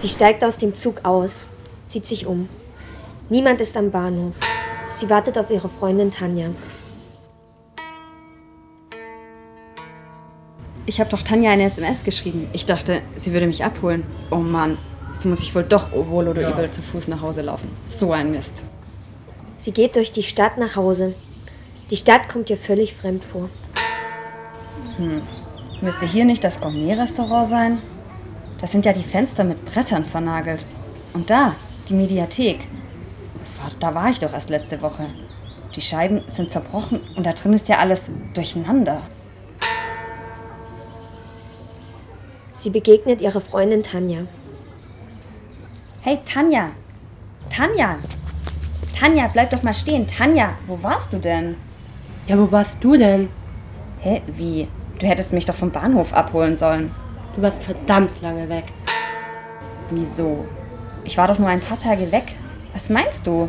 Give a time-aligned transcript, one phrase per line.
[0.00, 1.44] Sie steigt aus dem Zug aus,
[1.86, 2.48] zieht sich um.
[3.28, 4.32] Niemand ist am Bahnhof.
[4.88, 6.48] Sie wartet auf ihre Freundin Tanja.
[10.86, 12.48] Ich habe doch Tanja eine SMS geschrieben.
[12.54, 14.06] Ich dachte, sie würde mich abholen.
[14.30, 14.78] Oh Mann,
[15.12, 16.50] jetzt muss ich wohl doch wohl oder ja.
[16.50, 17.68] übel zu Fuß nach Hause laufen.
[17.82, 18.64] So ein Mist.
[19.58, 21.14] Sie geht durch die Stadt nach Hause.
[21.90, 23.50] Die Stadt kommt ihr völlig fremd vor.
[24.96, 25.20] Hm.
[25.82, 27.78] Müsste hier nicht das Gourmet-Restaurant sein?
[28.60, 30.64] Das sind ja die Fenster mit Brettern vernagelt.
[31.12, 31.56] Und da,
[31.88, 32.68] die Mediathek.
[33.58, 35.06] War, da war ich doch erst letzte Woche.
[35.74, 39.02] Die Scheiben sind zerbrochen und da drin ist ja alles durcheinander.
[42.50, 44.26] Sie begegnet ihrer Freundin Tanja.
[46.02, 46.70] Hey Tanja!
[47.48, 47.96] Tanja!
[48.98, 50.06] Tanja, bleib doch mal stehen.
[50.06, 51.56] Tanja, wo warst du denn?
[52.26, 53.28] Ja, wo warst du denn?
[54.00, 54.68] Hä, wie?
[54.98, 56.90] Du hättest mich doch vom Bahnhof abholen sollen.
[57.40, 58.64] Du warst verdammt lange weg.
[59.88, 60.44] Wieso?
[61.04, 62.36] Ich war doch nur ein paar Tage weg.
[62.74, 63.48] Was meinst du?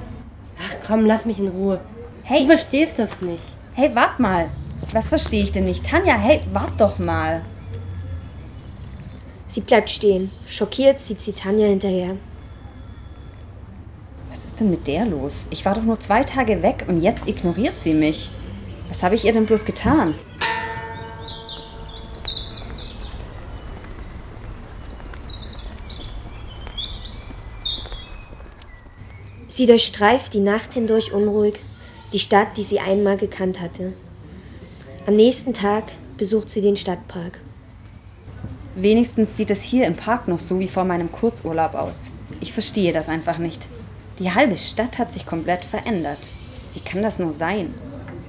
[0.58, 1.82] Ach komm, lass mich in Ruhe.
[2.24, 2.40] Hey.
[2.40, 3.44] Du verstehst das nicht.
[3.74, 4.50] Hey, wart mal.
[4.94, 5.86] Was verstehe ich denn nicht?
[5.86, 7.42] Tanja, hey, wart doch mal.
[9.48, 10.32] Sie bleibt stehen.
[10.48, 12.16] Schockiert sieht sie Tanja hinterher.
[14.30, 15.48] Was ist denn mit der los?
[15.50, 18.30] Ich war doch nur zwei Tage weg und jetzt ignoriert sie mich.
[18.88, 20.16] Was habe ich ihr denn bloß getan?
[29.52, 31.60] Sie durchstreift die Nacht hindurch unruhig
[32.14, 33.92] die Stadt, die sie einmal gekannt hatte.
[35.06, 37.38] Am nächsten Tag besucht sie den Stadtpark.
[38.76, 42.06] Wenigstens sieht es hier im Park noch so wie vor meinem Kurzurlaub aus.
[42.40, 43.68] Ich verstehe das einfach nicht.
[44.20, 46.30] Die halbe Stadt hat sich komplett verändert.
[46.74, 47.74] Wie kann das nur sein?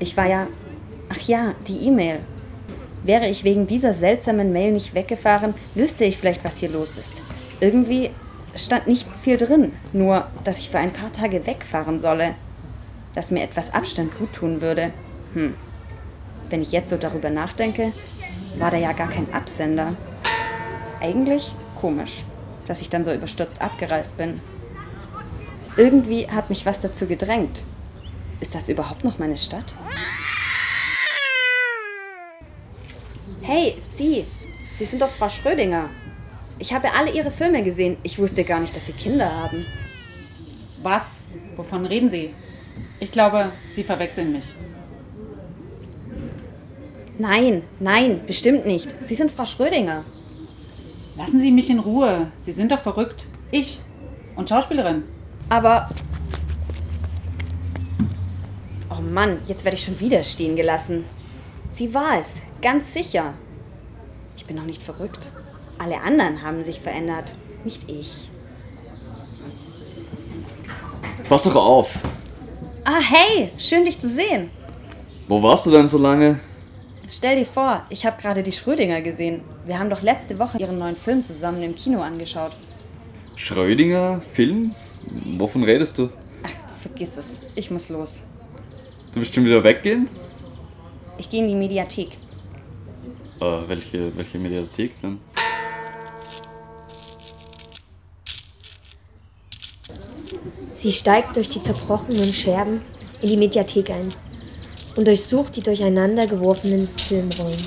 [0.00, 0.48] Ich war ja.
[1.08, 2.18] Ach ja, die E-Mail.
[3.04, 7.22] Wäre ich wegen dieser seltsamen Mail nicht weggefahren, wüsste ich vielleicht, was hier los ist.
[7.60, 8.10] Irgendwie
[8.56, 12.34] stand nicht viel drin, nur dass ich für ein paar Tage wegfahren solle,
[13.14, 14.92] dass mir etwas Abstand gut tun würde.
[15.34, 15.54] Hm.
[16.50, 17.92] Wenn ich jetzt so darüber nachdenke,
[18.58, 19.94] war da ja gar kein Absender.
[21.00, 22.24] Eigentlich komisch,
[22.66, 24.40] dass ich dann so überstürzt abgereist bin.
[25.76, 27.64] Irgendwie hat mich was dazu gedrängt.
[28.40, 29.74] Ist das überhaupt noch meine Stadt?
[33.40, 34.24] Hey, Sie!
[34.76, 35.88] Sie sind doch Frau Schrödinger.
[36.62, 37.96] Ich habe alle Ihre Filme gesehen.
[38.04, 39.66] Ich wusste gar nicht, dass Sie Kinder haben.
[40.80, 41.18] Was?
[41.56, 42.32] Wovon reden Sie?
[43.00, 44.44] Ich glaube, Sie verwechseln mich.
[47.18, 48.94] Nein, nein, bestimmt nicht.
[49.02, 50.04] Sie sind Frau Schrödinger.
[51.16, 52.30] Lassen Sie mich in Ruhe.
[52.38, 53.26] Sie sind doch verrückt.
[53.50, 53.80] Ich
[54.36, 55.02] und Schauspielerin.
[55.48, 55.90] Aber.
[58.88, 61.06] Oh Mann, jetzt werde ich schon wieder stehen gelassen.
[61.70, 63.34] Sie war es, ganz sicher.
[64.36, 65.32] Ich bin noch nicht verrückt.
[65.78, 67.34] Alle anderen haben sich verändert,
[67.64, 68.30] nicht ich.
[71.28, 71.98] Pass doch auf.
[72.84, 74.50] Ah, hey, schön dich zu sehen.
[75.28, 76.40] Wo warst du denn so lange?
[77.10, 79.42] Stell dir vor, ich habe gerade die Schrödinger gesehen.
[79.66, 82.56] Wir haben doch letzte Woche ihren neuen Film zusammen im Kino angeschaut.
[83.36, 84.20] Schrödinger?
[84.32, 84.74] Film?
[85.38, 86.08] Wovon redest du?
[86.42, 87.38] Ach, vergiss es.
[87.54, 88.22] Ich muss los.
[89.12, 90.08] Du willst schon wieder weggehen?
[91.18, 92.16] Ich gehe in die Mediathek.
[93.40, 95.18] Äh, welche, welche Mediathek denn?
[100.72, 102.80] Sie steigt durch die zerbrochenen Scherben
[103.20, 104.08] in die Mediathek ein
[104.96, 107.62] und durchsucht die durcheinander geworfenen Filmrollen.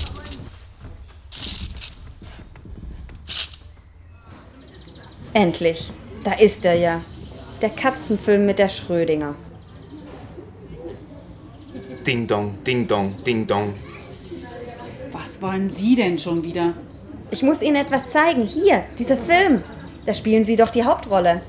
[5.34, 5.92] Endlich,
[6.24, 7.02] da ist er ja.
[7.62, 9.36] Der Katzenfilm mit der Schrödinger.
[12.06, 13.74] Ding dong, ding dong, ding dong.
[15.12, 16.74] Was wollen Sie denn schon wieder?
[17.32, 18.44] Ich muss Ihnen etwas zeigen.
[18.44, 19.64] Hier, dieser Film.
[20.06, 21.42] Da spielen Sie doch die Hauptrolle.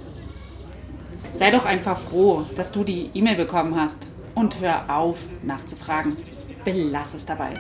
[1.37, 4.07] Sei doch einfach froh, dass du die E-Mail bekommen hast.
[4.35, 6.17] Und hör auf, nachzufragen.
[6.65, 7.53] Belass es dabei.